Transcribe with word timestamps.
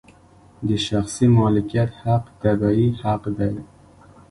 د 0.67 0.69
شخصي 0.87 1.25
مالکیت 1.37 1.89
حق 2.01 2.23
طبیعي 2.41 2.89
حق 3.01 3.23
دی. 3.37 3.53